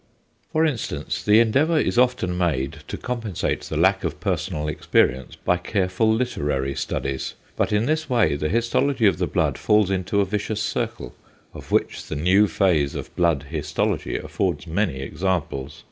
For 0.51 0.65
instance, 0.65 1.21
the 1.23 1.39
endeavour 1.39 1.77
is 1.79 1.95
often 1.99 2.35
made 2.35 2.77
to 2.87 2.97
compensate 2.97 3.61
the 3.61 3.77
lack 3.77 4.03
of 4.03 4.19
personal 4.19 4.67
experience 4.67 5.35
by 5.35 5.57
careful 5.57 6.11
literary 6.11 6.73
studies; 6.73 7.35
but 7.55 7.71
in 7.71 7.85
this 7.85 8.09
way 8.09 8.35
the 8.35 8.49
histology 8.49 9.05
of 9.05 9.19
the 9.19 9.27
blood 9.27 9.59
falls 9.59 9.91
into 9.91 10.19
a 10.19 10.25
vicious 10.25 10.59
circle, 10.59 11.13
of 11.53 11.71
which 11.71 12.07
the 12.07 12.15
new 12.15 12.47
phase 12.47 12.95
of 12.95 13.15
blood 13.15 13.43
histology 13.51 14.17
affords 14.17 14.65
many 14.65 15.01
examples. 15.01 15.79